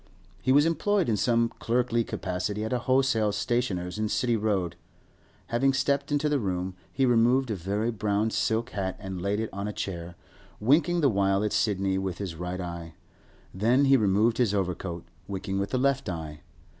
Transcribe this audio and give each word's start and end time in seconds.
He 0.41 0.51
was 0.51 0.65
employed 0.65 1.07
in 1.09 1.15
some 1.15 1.49
clerkly 1.59 2.03
capacity 2.03 2.65
at 2.65 2.73
a 2.73 2.79
wholesale 2.79 3.31
stationer's 3.31 3.99
in 3.99 4.09
City 4.09 4.35
Road. 4.35 4.75
Having 5.49 5.73
stepped 5.73 6.11
into 6.11 6.27
the 6.27 6.39
room, 6.39 6.73
he 6.91 7.05
removed 7.05 7.51
a 7.51 7.55
very 7.55 7.91
brown 7.91 8.31
silk 8.31 8.71
hat 8.71 8.97
and 8.99 9.21
laid 9.21 9.39
it 9.39 9.51
on 9.53 9.67
a 9.67 9.71
chair, 9.73 10.15
winking 10.59 11.01
the 11.01 11.07
while 11.09 11.43
at 11.43 11.53
Sidney 11.53 11.99
with 11.99 12.17
his 12.17 12.33
right 12.33 12.59
eye; 12.59 12.95
then 13.53 13.85
he 13.85 13.95
removed 13.95 14.39
his 14.39 14.55
overcoat, 14.55 15.05
winking 15.27 15.59
with 15.59 15.69
the 15.69 15.77
left 15.77 16.09
eye. 16.09 16.41